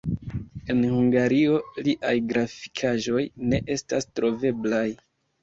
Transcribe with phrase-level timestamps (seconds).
[0.73, 4.85] En Hungario liaj grafikaĵoj ne estas troveblaj.